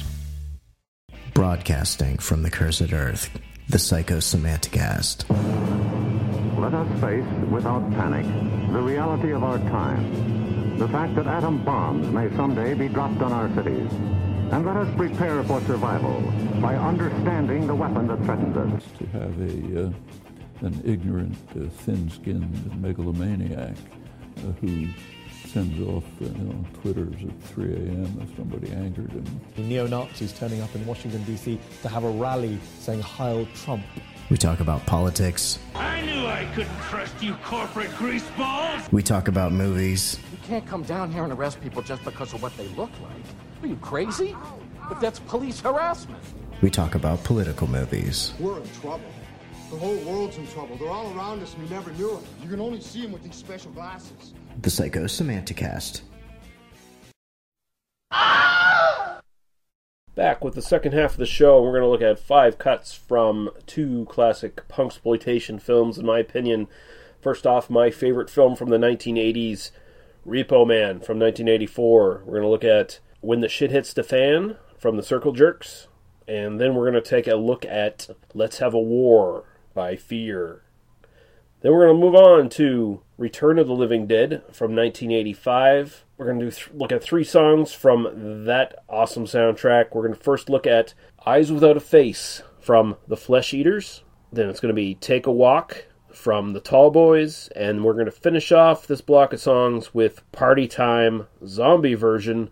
Broadcasting 1.33 2.17
from 2.17 2.43
the 2.43 2.51
cursed 2.51 2.91
earth, 2.91 3.29
the 3.69 3.77
Psychosemanticast. 3.77 5.29
Let 6.59 6.73
us 6.73 6.99
face, 6.99 7.25
without 7.49 7.89
panic, 7.91 8.25
the 8.73 8.81
reality 8.81 9.31
of 9.31 9.43
our 9.43 9.57
time. 9.59 10.77
The 10.77 10.89
fact 10.89 11.15
that 11.15 11.27
atom 11.27 11.63
bombs 11.63 12.07
may 12.09 12.29
someday 12.35 12.73
be 12.73 12.89
dropped 12.89 13.21
on 13.21 13.31
our 13.31 13.47
cities. 13.55 13.89
And 14.51 14.65
let 14.65 14.75
us 14.75 14.93
prepare 14.97 15.41
for 15.43 15.61
survival 15.61 16.19
by 16.59 16.75
understanding 16.75 17.65
the 17.65 17.75
weapon 17.75 18.07
that 18.07 18.19
threatens 18.25 18.57
us. 18.57 18.83
to 18.99 19.05
have 19.07 19.39
a 19.39 19.85
uh, 19.85 19.91
an 20.67 20.81
ignorant, 20.85 21.37
uh, 21.55 21.69
thin-skinned 21.69 22.81
megalomaniac 22.81 23.75
uh, 24.37 24.41
who 24.59 24.87
sends 25.51 25.81
off 25.81 26.03
you 26.21 26.29
know, 26.29 26.65
twitters 26.81 27.15
at 27.23 27.43
3 27.49 27.73
a.m. 27.73 28.21
if 28.21 28.35
somebody 28.37 28.71
angered 28.71 29.11
him. 29.11 29.25
neo-Nazis 29.57 30.31
turning 30.31 30.61
up 30.61 30.73
in 30.75 30.85
Washington 30.85 31.21
D.C. 31.23 31.59
to 31.81 31.89
have 31.89 32.05
a 32.05 32.09
rally 32.09 32.57
saying 32.79 33.01
"Heil 33.01 33.45
Trump." 33.53 33.83
We 34.29 34.37
talk 34.37 34.61
about 34.61 34.85
politics. 34.85 35.59
I 35.75 36.01
knew 36.01 36.25
I 36.25 36.45
couldn't 36.55 36.79
trust 36.89 37.21
you 37.21 37.33
corporate 37.43 37.89
greaseballs! 37.91 38.89
We 38.93 39.03
talk 39.03 39.27
about 39.27 39.51
movies. 39.51 40.17
You 40.31 40.37
can't 40.43 40.65
come 40.65 40.83
down 40.83 41.11
here 41.11 41.23
and 41.25 41.33
arrest 41.33 41.59
people 41.59 41.81
just 41.81 42.03
because 42.05 42.33
of 42.33 42.41
what 42.41 42.55
they 42.55 42.67
look 42.69 42.91
like. 43.01 43.25
Are 43.61 43.67
you 43.67 43.75
crazy? 43.77 44.35
But 44.87 45.01
that's 45.01 45.19
police 45.19 45.59
harassment. 45.59 46.23
We 46.61 46.69
talk 46.69 46.95
about 46.95 47.23
political 47.25 47.67
movies. 47.67 48.33
We're 48.39 48.59
in 48.59 48.69
trouble. 48.81 49.11
The 49.69 49.77
whole 49.77 49.97
world's 49.99 50.37
in 50.37 50.47
trouble. 50.47 50.77
They're 50.77 50.89
all 50.89 51.13
around 51.17 51.41
us 51.41 51.53
and 51.53 51.63
we 51.63 51.69
never 51.69 51.91
knew 51.93 52.17
it. 52.17 52.23
You 52.43 52.49
can 52.49 52.59
only 52.59 52.81
see 52.81 53.01
them 53.01 53.11
with 53.11 53.23
these 53.23 53.35
special 53.35 53.71
glasses. 53.71 54.33
The 54.59 54.69
Psychosemanticast. 54.69 56.01
Back 60.13 60.43
with 60.43 60.55
the 60.55 60.61
second 60.61 60.93
half 60.93 61.11
of 61.11 61.17
the 61.17 61.25
show, 61.25 61.61
we're 61.61 61.71
going 61.71 61.83
to 61.83 61.87
look 61.87 62.01
at 62.01 62.19
five 62.19 62.57
cuts 62.57 62.93
from 62.93 63.49
two 63.65 64.05
classic 64.09 64.67
punk 64.67 64.91
exploitation 64.91 65.57
films, 65.57 65.97
in 65.97 66.05
my 66.05 66.19
opinion. 66.19 66.67
First 67.21 67.47
off, 67.47 67.69
my 67.69 67.89
favorite 67.89 68.29
film 68.29 68.55
from 68.55 68.69
the 68.69 68.77
1980s, 68.77 69.71
Repo 70.27 70.67
Man 70.67 70.99
from 70.99 71.17
1984. 71.17 72.23
We're 72.25 72.31
going 72.31 72.43
to 72.43 72.49
look 72.49 72.63
at 72.63 72.99
When 73.21 73.39
the 73.39 73.49
Shit 73.49 73.71
Hits 73.71 73.93
the 73.93 74.03
Fan 74.03 74.57
from 74.77 74.97
the 74.97 75.03
Circle 75.03 75.31
Jerks, 75.31 75.87
and 76.27 76.59
then 76.59 76.75
we're 76.75 76.91
going 76.91 77.01
to 77.01 77.09
take 77.09 77.27
a 77.27 77.35
look 77.35 77.65
at 77.65 78.09
Let's 78.33 78.59
Have 78.59 78.73
a 78.73 78.79
War 78.79 79.45
by 79.73 79.95
Fear. 79.95 80.60
Then 81.61 81.73
we're 81.73 81.85
going 81.85 81.99
to 81.99 82.05
move 82.05 82.15
on 82.15 82.49
to 82.49 83.01
Return 83.17 83.59
of 83.59 83.67
the 83.67 83.73
Living 83.73 84.07
Dead 84.07 84.41
from 84.51 84.75
1985. 84.75 86.05
We're 86.17 86.25
going 86.25 86.39
to 86.39 86.49
th- 86.49 86.71
look 86.73 86.91
at 86.91 87.03
three 87.03 87.23
songs 87.23 87.71
from 87.71 88.45
that 88.45 88.83
awesome 88.89 89.25
soundtrack. 89.25 89.93
We're 89.93 90.01
going 90.01 90.15
to 90.15 90.19
first 90.19 90.49
look 90.49 90.65
at 90.65 90.95
Eyes 91.23 91.51
Without 91.51 91.77
a 91.77 91.81
Face 91.81 92.41
from 92.59 92.97
The 93.07 93.17
Flesh 93.17 93.53
Eaters. 93.53 94.03
Then 94.33 94.49
it's 94.49 94.59
going 94.59 94.73
to 94.73 94.81
be 94.81 94.95
Take 94.95 95.27
a 95.27 95.31
Walk 95.31 95.85
from 96.11 96.53
The 96.53 96.59
Tall 96.59 96.89
Boys. 96.89 97.47
And 97.55 97.83
we're 97.83 97.93
going 97.93 98.05
to 98.05 98.11
finish 98.11 98.51
off 98.51 98.87
this 98.87 99.01
block 99.01 99.31
of 99.31 99.39
songs 99.39 99.93
with 99.93 100.23
Party 100.31 100.67
Time 100.67 101.27
Zombie 101.45 101.93
version 101.93 102.49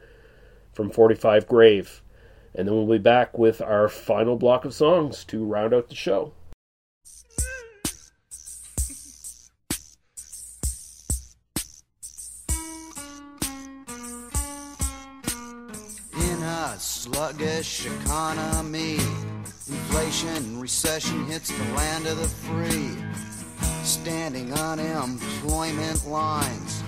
from 0.72 0.92
45 0.92 1.48
Grave. 1.48 2.04
And 2.54 2.68
then 2.68 2.76
we'll 2.76 2.86
be 2.86 3.02
back 3.02 3.36
with 3.40 3.60
our 3.60 3.90
final 3.90 4.36
block 4.36 4.66
of 4.66 4.74
songs 4.76 5.24
to 5.26 5.44
round 5.44 5.74
out 5.74 5.90
the 5.90 5.96
show. 5.96 6.34
Sluggish 17.14 17.88
economy, 17.88 18.98
inflation, 19.68 20.60
recession 20.60 21.26
hits 21.26 21.50
the 21.50 21.64
land 21.74 22.06
of 22.06 22.18
the 22.18 22.28
free. 22.28 22.92
Standing 23.84 24.54
unemployment 24.54 26.06
lines, 26.08 26.84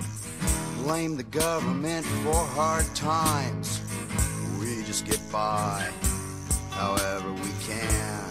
blame 0.82 1.16
the 1.16 1.24
government 1.24 2.06
for 2.06 2.34
hard 2.34 2.86
times. 2.94 3.80
We 4.60 4.84
just 4.84 5.06
get 5.06 5.20
by 5.32 5.90
however 6.70 7.32
we 7.32 7.50
can. 7.66 8.24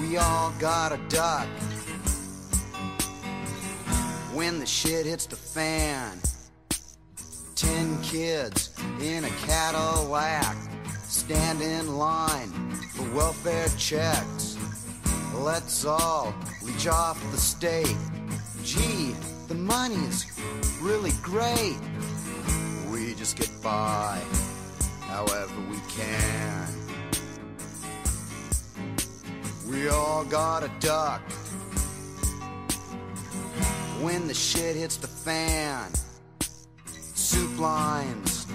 We 0.00 0.16
all 0.16 0.52
gotta 0.58 0.98
duck 1.08 1.46
when 4.34 4.58
the 4.58 4.66
shit 4.66 5.06
hits 5.06 5.26
the 5.26 5.36
fan. 5.36 6.18
Ten 7.62 8.02
kids 8.02 8.70
in 9.00 9.22
a 9.22 9.30
Cadillac 9.46 10.56
stand 11.04 11.62
in 11.62 11.96
line 11.96 12.50
for 12.96 13.08
welfare 13.14 13.68
checks. 13.78 14.58
Let's 15.32 15.84
all 15.84 16.34
leech 16.64 16.88
off 16.88 17.22
the 17.30 17.36
state. 17.36 17.96
Gee, 18.64 19.14
the 19.46 19.54
money's 19.54 20.26
really 20.80 21.12
great. 21.22 21.78
We 22.90 23.14
just 23.14 23.36
get 23.36 23.50
by 23.62 24.20
however 25.02 25.54
we 25.70 25.78
can. 25.88 26.66
We 29.70 29.88
all 29.88 30.24
gotta 30.24 30.68
duck 30.80 31.22
when 34.00 34.26
the 34.26 34.34
shit 34.34 34.74
hits 34.74 34.96
the 34.96 35.06
fan 35.06 35.92
soup 37.32 37.58
lines, 37.58 38.46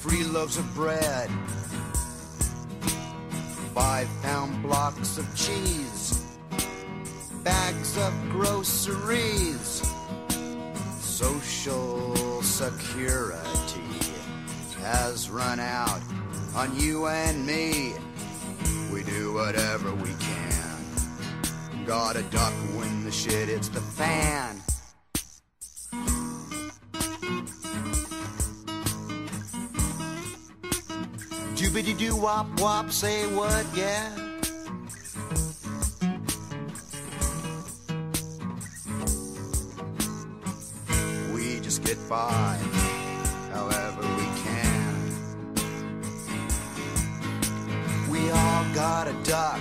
free 0.00 0.22
loaves 0.24 0.58
of 0.58 0.74
bread, 0.74 1.30
five 3.74 4.06
pound 4.22 4.62
blocks 4.62 5.16
of 5.16 5.26
cheese, 5.34 6.26
bags 7.42 7.96
of 7.96 8.12
groceries, 8.28 9.90
social 11.00 12.42
security 12.42 13.80
has 14.82 15.30
run 15.30 15.58
out 15.58 16.02
on 16.54 16.78
you 16.78 17.06
and 17.06 17.46
me. 17.46 17.94
We 18.92 19.04
do 19.04 19.32
whatever 19.32 19.94
we 19.94 20.12
can. 20.20 21.86
Gotta 21.86 22.20
duck 22.24 22.52
when 22.76 23.06
the 23.06 23.10
shit 23.10 23.48
hits 23.48 23.68
the 23.68 23.80
fan. 23.80 24.65
Doobity 31.76 31.98
doo 31.98 32.16
wop 32.16 32.46
wop, 32.58 32.90
say 32.90 33.26
what, 33.34 33.66
yeah? 33.74 34.10
We 41.34 41.60
just 41.60 41.84
get 41.84 41.98
by 42.08 42.56
however 43.52 44.00
we 44.00 44.24
can. 44.40 44.94
We 48.10 48.30
all 48.30 48.64
got 48.72 49.08
a 49.08 49.12
duck 49.24 49.60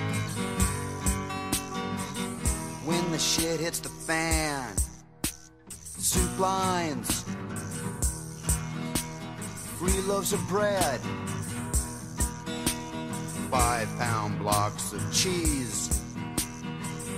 when 2.85 3.11
the 3.11 3.19
shit 3.19 3.59
hits 3.59 3.79
the 3.79 3.89
fan. 3.89 4.73
Soup 5.97 6.39
lines, 6.39 7.25
free 9.79 9.99
loaves 10.03 10.31
of 10.31 10.39
bread, 10.47 11.01
five 13.49 13.87
pound 13.97 14.39
blocks 14.39 14.93
of 14.93 15.01
cheese, 15.13 16.01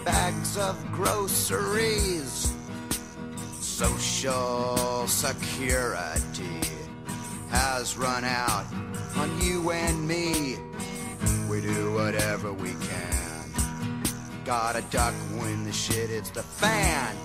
bags 0.03 0.57
of 0.57 0.75
groceries, 0.91 2.53
social 3.59 5.07
security 5.07 6.61
has 7.49 7.97
run 7.97 8.23
out 8.23 8.65
on 9.15 9.41
you 9.41 9.71
and 9.71 10.07
me. 10.07 10.57
We 11.49 11.61
do 11.61 11.93
whatever 11.93 12.51
we 12.51 12.71
can. 12.71 14.03
Gotta 14.43 14.81
duck 14.89 15.13
when 15.37 15.63
the 15.63 15.71
shit 15.71 16.09
hits 16.09 16.29
the 16.29 16.43
fan. 16.43 17.15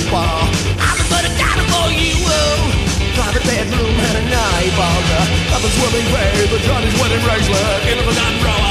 Start 0.00 0.54
to. 0.54 0.72
I'm 0.80 0.98
a 1.00 1.04
but 1.10 1.24
a 1.24 1.30
kind 1.36 1.60
for 1.68 1.88
you. 1.92 2.16
Oh. 2.24 3.12
Private 3.14 3.44
bedroom 3.44 3.92
and 3.92 4.16
a 4.16 4.30
knife 4.30 4.78
on 4.78 5.02
the 5.04 5.20
Up 5.52 5.62
and 5.62 5.72
swimming 5.72 6.06
grave, 6.08 6.50
the 6.50 6.58
Johnny's 6.64 6.94
wedding 7.00 7.20
bracelet 7.20 7.92
in 7.92 7.98
a 7.98 8.02
forgotten 8.02 8.38
drawer. 8.40 8.61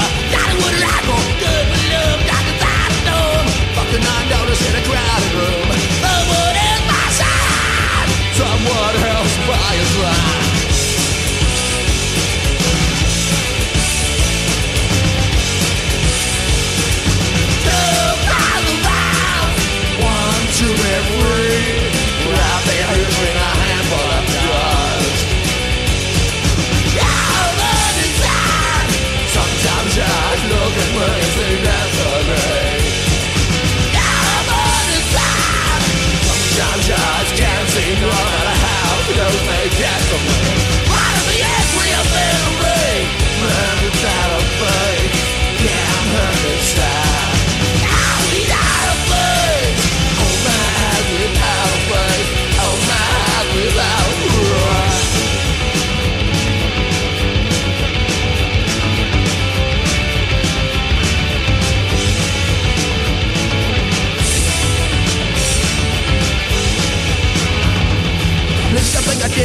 Sometimes 36.28 36.60
I 36.60 36.76
just 36.84 37.32
can't 37.40 37.68
seem 37.70 37.96
to 37.96 38.06
out 38.10 39.08
you 39.08 39.16
know 39.16 39.30
they 39.48 39.68
from 40.08 40.22
me. 40.26 40.51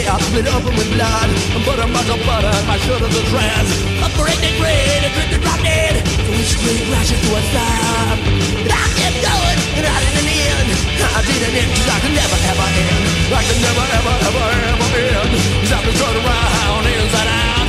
I 0.07 0.15
split 0.23 0.47
open 0.47 0.71
with 0.71 0.87
blood. 0.95 1.29
I'm 1.51 1.61
butter, 1.67 1.87
butter, 1.91 2.15
butter, 2.23 2.55
my 2.63 2.79
shoulders 2.87 3.11
are 3.11 3.27
dressed. 3.27 3.75
A 3.99 4.09
breakneck 4.15 4.55
grade, 4.55 5.03
a 5.03 5.09
drip, 5.11 5.35
drop 5.43 5.59
dead. 5.59 5.99
The 5.99 6.43
street 6.47 6.87
rashes 6.87 7.19
to 7.19 7.29
a 7.35 7.41
stop. 7.51 8.15
And 8.63 8.71
I 8.71 8.87
kept 8.95 9.19
going, 9.19 9.59
and 9.75 9.83
I 9.83 9.97
didn't 10.07 10.31
end. 10.31 10.67
I 11.11 11.21
didn't 11.27 11.55
end, 11.59 11.71
cause 11.75 11.89
I 11.91 11.97
could 11.99 12.15
never 12.15 12.37
ever 12.39 12.67
end. 12.87 13.03
I 13.35 13.41
could 13.43 13.59
never 13.59 13.85
ever 13.99 14.15
ever 14.31 14.45
ever 14.71 14.89
end. 14.95 15.31
Cause 15.67 15.71
I've 15.75 15.83
been 15.83 15.95
turned 15.99 16.19
around 16.23 16.83
inside 16.87 17.27
out. 17.27 17.67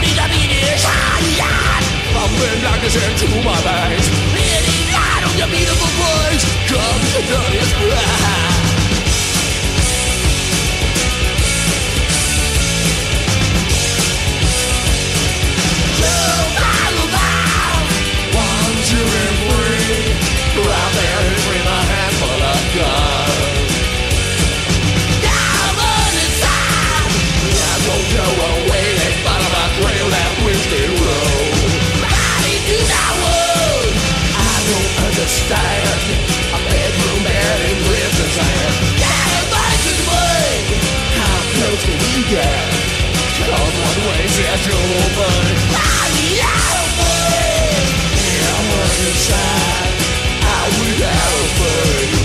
Need 0.00 0.16
to 0.20 0.26
be 0.32 0.42
this 0.48 0.80
shot. 1.36 1.84
I'm 2.16 2.32
in 2.32 2.58
darkness 2.64 2.96
into 2.96 3.28
my 3.44 3.56
veins. 3.60 4.08
Any 4.32 4.78
light 4.88 5.22
on 5.28 5.34
your 5.36 5.50
beautiful 5.52 5.92
voice. 6.00 6.44
Come 6.68 7.00
to 7.12 7.20
dirtiest 7.28 7.72
bride. 7.76 8.43
A 35.54 36.58
bedroom 36.66 37.20
bed 37.24 37.58
Clifton's 37.86 38.36
hand. 38.42 38.74
Yeah, 38.98 39.42
back 39.54 39.76
to 39.84 39.92
the. 40.08 40.66
How 41.18 41.38
close 41.54 41.82
can? 42.34 42.68
Cause 43.38 43.50
one 43.78 43.98
yeah, 46.38 46.74
boy. 46.98 47.44
Yeah, 48.18 48.58
we're 48.68 48.92
inside. 49.06 49.94
I 50.42 50.62
would 50.74 51.00
have 51.06 51.58
a. 51.58 52.23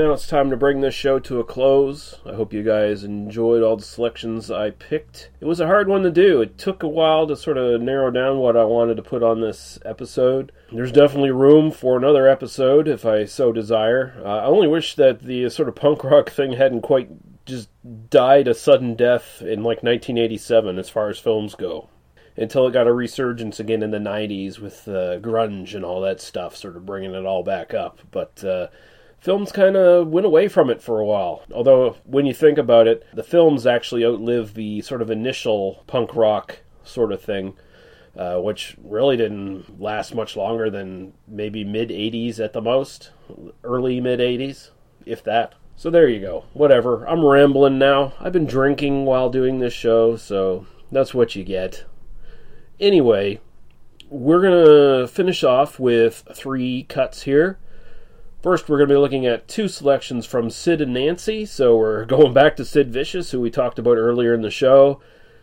now 0.00 0.12
it's 0.14 0.26
time 0.26 0.48
to 0.48 0.56
bring 0.56 0.80
this 0.80 0.94
show 0.94 1.18
to 1.18 1.40
a 1.40 1.44
close. 1.44 2.18
I 2.24 2.32
hope 2.32 2.54
you 2.54 2.62
guys 2.62 3.04
enjoyed 3.04 3.62
all 3.62 3.76
the 3.76 3.82
selections 3.82 4.50
I 4.50 4.70
picked. 4.70 5.30
It 5.40 5.44
was 5.44 5.60
a 5.60 5.66
hard 5.66 5.88
one 5.88 6.02
to 6.04 6.10
do. 6.10 6.40
It 6.40 6.56
took 6.56 6.82
a 6.82 6.88
while 6.88 7.26
to 7.26 7.36
sort 7.36 7.58
of 7.58 7.82
narrow 7.82 8.10
down 8.10 8.38
what 8.38 8.56
I 8.56 8.64
wanted 8.64 8.96
to 8.96 9.02
put 9.02 9.22
on 9.22 9.40
this 9.40 9.78
episode. 9.84 10.52
There's 10.72 10.90
definitely 10.90 11.32
room 11.32 11.70
for 11.70 11.98
another 11.98 12.26
episode 12.26 12.88
if 12.88 13.04
I 13.04 13.26
so 13.26 13.52
desire. 13.52 14.14
Uh, 14.24 14.38
I 14.38 14.44
only 14.44 14.68
wish 14.68 14.94
that 14.94 15.22
the 15.22 15.50
sort 15.50 15.68
of 15.68 15.74
punk 15.74 16.02
rock 16.02 16.30
thing 16.30 16.54
hadn't 16.54 16.80
quite 16.80 17.10
just 17.44 17.68
died 18.08 18.48
a 18.48 18.54
sudden 18.54 18.94
death 18.94 19.42
in 19.42 19.62
like 19.62 19.82
1987 19.82 20.78
as 20.78 20.88
far 20.88 21.10
as 21.10 21.18
films 21.18 21.54
go 21.54 21.90
until 22.36 22.66
it 22.66 22.72
got 22.72 22.86
a 22.86 22.92
resurgence 22.92 23.60
again 23.60 23.82
in 23.82 23.90
the 23.90 23.98
90s 23.98 24.58
with 24.58 24.88
uh, 24.88 25.18
grunge 25.18 25.74
and 25.74 25.84
all 25.84 26.00
that 26.00 26.20
stuff, 26.20 26.56
sort 26.56 26.76
of 26.76 26.86
bringing 26.86 27.14
it 27.14 27.26
all 27.26 27.42
back 27.42 27.74
up. 27.74 27.98
But 28.10 28.42
uh, 28.42 28.68
films 29.20 29.52
kind 29.52 29.76
of 29.76 30.08
went 30.08 30.26
away 30.26 30.48
from 30.48 30.70
it 30.70 30.82
for 30.82 30.98
a 30.98 31.04
while. 31.04 31.42
Although, 31.52 31.96
when 32.04 32.26
you 32.26 32.34
think 32.34 32.58
about 32.58 32.86
it, 32.86 33.06
the 33.14 33.22
films 33.22 33.66
actually 33.66 34.04
outlive 34.04 34.54
the 34.54 34.80
sort 34.82 35.02
of 35.02 35.10
initial 35.10 35.84
punk 35.86 36.14
rock 36.14 36.60
sort 36.82 37.12
of 37.12 37.22
thing. 37.22 37.54
Uh, 38.16 38.40
which 38.40 38.76
really 38.82 39.16
didn't 39.16 39.80
last 39.80 40.16
much 40.16 40.36
longer 40.36 40.68
than 40.68 41.12
maybe 41.28 41.62
mid 41.62 41.90
80s 41.90 42.40
at 42.40 42.52
the 42.52 42.60
most, 42.60 43.12
early 43.62 44.00
mid 44.00 44.18
80s, 44.18 44.70
if 45.06 45.22
that. 45.22 45.54
So 45.76 45.90
there 45.90 46.08
you 46.08 46.20
go. 46.20 46.44
Whatever. 46.52 47.06
I'm 47.08 47.24
rambling 47.24 47.78
now. 47.78 48.12
I've 48.18 48.32
been 48.32 48.46
drinking 48.46 49.04
while 49.04 49.30
doing 49.30 49.60
this 49.60 49.72
show, 49.72 50.16
so 50.16 50.66
that's 50.90 51.14
what 51.14 51.36
you 51.36 51.44
get. 51.44 51.84
Anyway, 52.80 53.40
we're 54.10 54.42
going 54.42 54.66
to 54.66 55.08
finish 55.08 55.44
off 55.44 55.78
with 55.78 56.24
three 56.34 56.82
cuts 56.82 57.22
here. 57.22 57.58
First, 58.42 58.70
we're 58.70 58.78
going 58.78 58.88
to 58.88 58.94
be 58.94 58.98
looking 58.98 59.26
at 59.26 59.48
two 59.48 59.68
selections 59.68 60.24
from 60.24 60.48
Sid 60.48 60.80
and 60.80 60.94
Nancy. 60.94 61.44
So 61.44 61.76
we're 61.76 62.04
going 62.06 62.32
back 62.32 62.56
to 62.56 62.64
Sid 62.64 62.90
Vicious, 62.90 63.32
who 63.32 63.40
we 63.40 63.50
talked 63.50 63.78
about 63.78 63.98
earlier 63.98 64.32
in 64.32 64.40
the 64.40 64.50
show. 64.50 65.00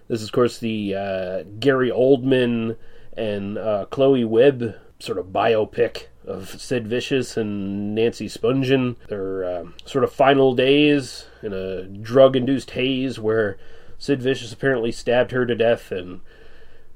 This 0.07 0.21
is, 0.21 0.29
of 0.29 0.33
course, 0.33 0.57
the 0.57 0.95
uh, 0.95 1.43
Gary 1.59 1.91
Oldman 1.91 2.75
and 3.15 3.57
uh, 3.59 3.85
Chloe 3.91 4.25
Webb 4.25 4.75
sort 4.99 5.19
of 5.19 5.27
biopic 5.27 6.07
of 6.25 6.59
Sid 6.59 6.87
Vicious 6.87 7.37
and 7.37 7.93
Nancy 7.93 8.27
Spungen. 8.27 8.95
Their 9.09 9.43
uh, 9.43 9.65
sort 9.85 10.03
of 10.03 10.11
final 10.11 10.55
days 10.55 11.27
in 11.43 11.53
a 11.53 11.83
drug 11.83 12.35
induced 12.35 12.71
haze 12.71 13.19
where 13.19 13.59
Sid 13.99 14.23
Vicious 14.23 14.51
apparently 14.51 14.91
stabbed 14.91 15.31
her 15.31 15.45
to 15.45 15.55
death 15.55 15.91
and 15.91 16.21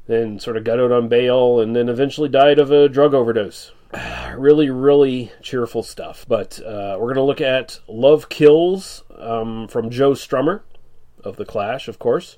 then 0.08 0.39
sort 0.39 0.58
of 0.58 0.64
got 0.64 0.80
out 0.80 0.91
on 0.91 1.10
bail 1.10 1.60
and 1.60 1.76
then 1.76 1.89
eventually 1.89 2.28
died 2.28 2.58
of 2.58 2.72
a 2.72 2.89
drug 2.89 3.14
overdose. 3.14 3.72
really, 4.36 4.70
really 4.70 5.32
cheerful 5.42 5.84
stuff. 5.84 6.26
But 6.28 6.60
uh, 6.60 6.98
we're 7.00 7.14
going 7.14 7.16
to 7.16 7.24
look 7.24 7.42
at 7.42 7.80
Love 7.88 8.30
Kills 8.30 9.04
um, 9.18 9.68
from 9.68 9.89
Joe 9.89 10.12
Strummer 10.12 10.62
of 11.24 11.38
The 11.38 11.46
Clash, 11.46 11.88
of 11.88 12.00
course. 12.00 12.38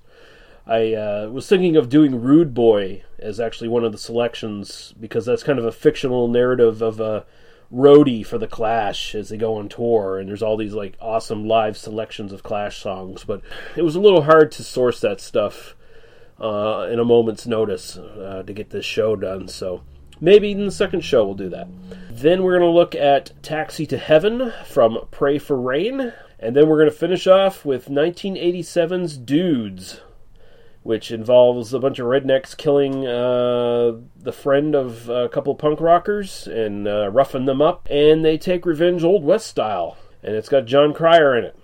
I 0.65 0.93
uh, 0.93 1.29
was 1.29 1.47
thinking 1.47 1.75
of 1.75 1.89
doing 1.89 2.21
Rude 2.21 2.53
Boy 2.53 3.03
as 3.19 3.39
actually 3.39 3.67
one 3.67 3.83
of 3.83 3.91
the 3.91 3.97
selections 3.97 4.93
because 4.99 5.25
that's 5.25 5.43
kind 5.43 5.59
of 5.59 5.65
a 5.65 5.71
fictional 5.73 6.27
narrative 6.27 6.81
of 6.81 7.01
a 7.01 7.25
roadie 7.73 8.25
for 8.25 8.37
the 8.37 8.47
Clash 8.47 9.13
as 9.13 9.29
they 9.29 9.37
go 9.37 9.55
on 9.57 9.67
tour, 9.67 10.17
and 10.17 10.29
there's 10.29 10.43
all 10.43 10.55
these 10.55 10.73
like 10.73 10.95
awesome 11.01 11.47
live 11.47 11.75
selections 11.75 12.31
of 12.31 12.43
Clash 12.43 12.81
songs. 12.81 13.25
But 13.25 13.41
it 13.75 13.81
was 13.81 13.95
a 13.95 13.99
little 13.99 14.23
hard 14.23 14.51
to 14.53 14.63
source 14.63 15.01
that 15.01 15.19
stuff 15.19 15.75
uh, 16.39 16.87
in 16.89 16.99
a 16.99 17.05
moment's 17.05 17.45
notice 17.45 17.97
uh, 17.97 18.43
to 18.45 18.53
get 18.53 18.69
this 18.69 18.85
show 18.85 19.17
done. 19.17 19.49
So 19.49 19.81
maybe 20.23 20.51
in 20.51 20.65
the 20.65 20.71
second 20.71 21.01
show 21.01 21.25
we'll 21.25 21.35
do 21.35 21.49
that. 21.49 21.67
Then 22.09 22.43
we're 22.43 22.57
going 22.57 22.71
to 22.71 22.75
look 22.75 22.95
at 22.95 23.31
Taxi 23.43 23.85
to 23.87 23.97
Heaven 23.97 24.53
from 24.65 24.99
Pray 25.11 25.37
for 25.37 25.59
Rain, 25.59 26.13
and 26.39 26.55
then 26.55 26.67
we're 26.67 26.79
going 26.79 26.89
to 26.89 26.95
finish 26.95 27.27
off 27.27 27.65
with 27.65 27.89
1987's 27.89 29.17
Dudes 29.17 30.01
which 30.83 31.11
involves 31.11 31.73
a 31.73 31.79
bunch 31.79 31.97
of 31.97 32.07
rednecks 32.07 32.55
killing 32.55 33.07
uh, 33.07 33.93
the 34.17 34.33
friend 34.33 34.75
of 34.75 35.09
a 35.09 35.29
couple 35.29 35.55
punk 35.55 35.79
rockers 35.79 36.45
and 36.45 36.87
uh, 36.87 37.09
roughing 37.09 37.45
them 37.45 37.61
up, 37.61 37.87
and 37.89 38.23
they 38.23 38.37
take 38.37 38.65
revenge 38.65 39.03
Old 39.03 39.23
West 39.23 39.47
style. 39.47 39.97
And 40.21 40.35
it's 40.35 40.49
got 40.49 40.65
Jon 40.65 40.93
Cryer 40.93 41.37
in 41.37 41.45
it. 41.45 41.57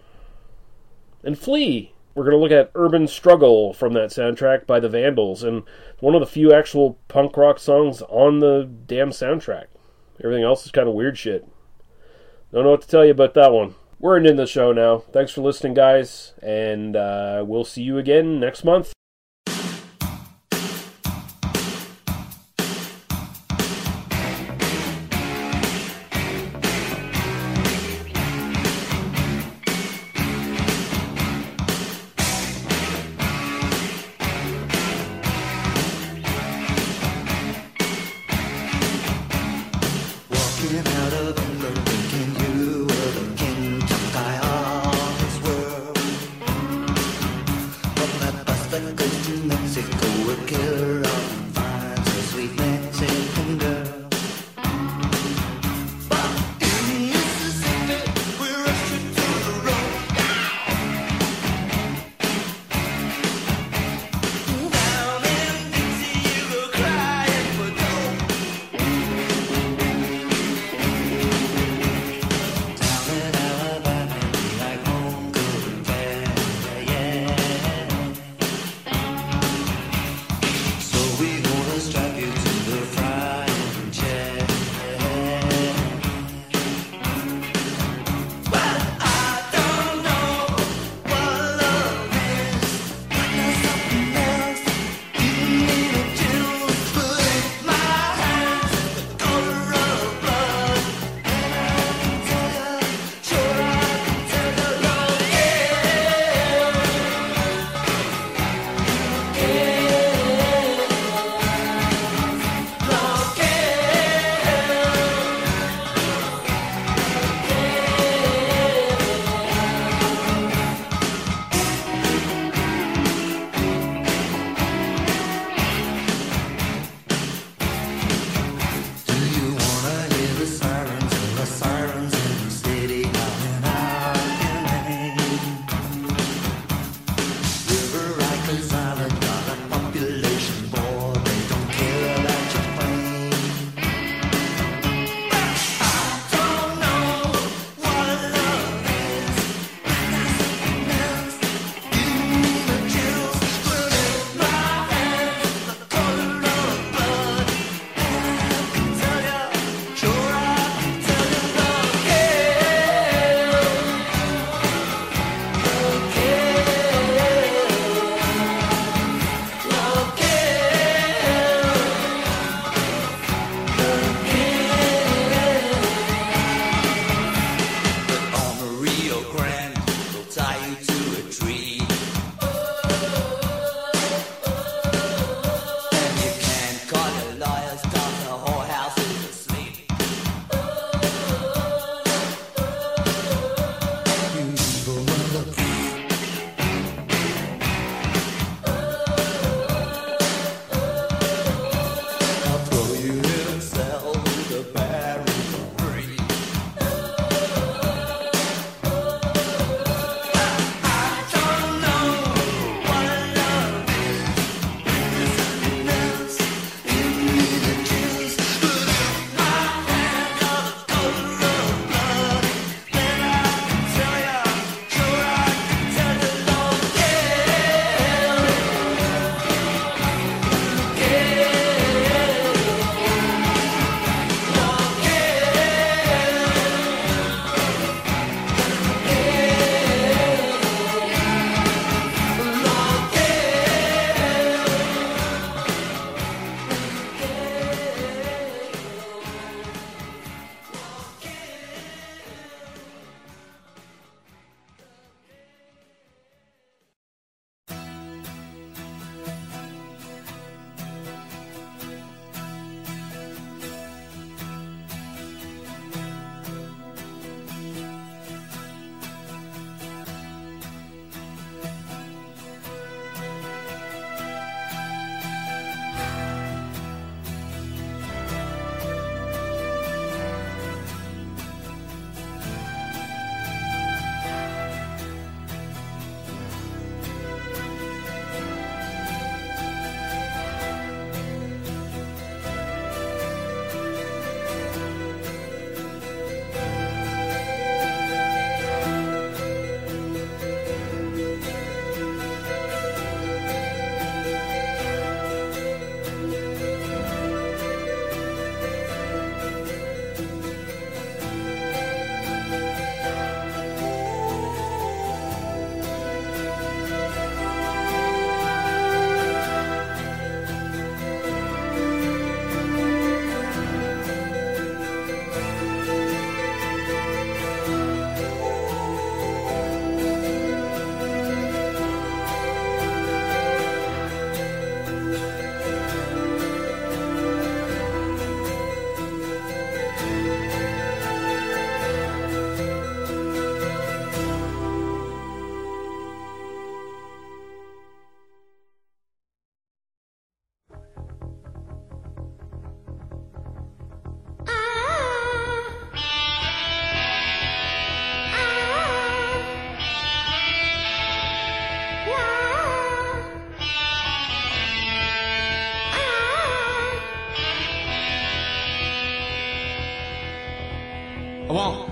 And 1.23 1.37
Flea. 1.37 1.93
We're 2.19 2.25
going 2.25 2.35
to 2.35 2.43
look 2.43 2.51
at 2.51 2.71
Urban 2.75 3.07
Struggle 3.07 3.71
from 3.71 3.93
that 3.93 4.09
soundtrack 4.09 4.67
by 4.67 4.81
the 4.81 4.89
Vandals, 4.89 5.41
and 5.41 5.63
one 6.01 6.15
of 6.15 6.19
the 6.19 6.27
few 6.27 6.51
actual 6.51 6.99
punk 7.07 7.37
rock 7.37 7.59
songs 7.59 8.01
on 8.09 8.39
the 8.39 8.69
damn 8.87 9.11
soundtrack. 9.11 9.67
Everything 10.21 10.43
else 10.43 10.65
is 10.65 10.73
kind 10.73 10.89
of 10.89 10.95
weird 10.95 11.17
shit. 11.17 11.47
Don't 12.51 12.65
know 12.65 12.71
what 12.71 12.81
to 12.81 12.89
tell 12.89 13.05
you 13.05 13.11
about 13.11 13.35
that 13.35 13.53
one. 13.53 13.75
We're 13.99 14.17
ending 14.17 14.35
the 14.35 14.47
show 14.47 14.73
now. 14.73 14.97
Thanks 14.97 15.31
for 15.31 15.39
listening, 15.39 15.75
guys, 15.75 16.33
and 16.43 16.97
uh, 16.97 17.45
we'll 17.47 17.63
see 17.63 17.83
you 17.83 17.97
again 17.97 18.37
next 18.37 18.65
month. 18.65 18.91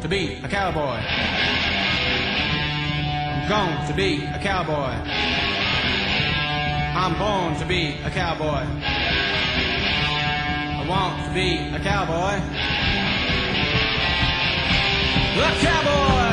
To 0.08 0.16
be 0.16 0.36
a 0.42 0.48
cowboy. 0.48 1.00
I'm 3.36 3.50
going 3.50 3.88
to 3.88 3.94
be 3.94 4.24
a 4.24 4.40
cowboy. 4.40 4.94
I'm 6.96 7.18
born 7.20 7.60
to 7.60 7.66
be 7.66 7.98
a 8.06 8.10
cowboy. 8.10 8.64
I 10.80 10.86
want 10.88 11.26
to 11.28 11.34
be 11.34 11.58
a 11.76 11.80
cowboy. 11.80 12.40
A 15.44 15.52
cowboy! 15.62 16.27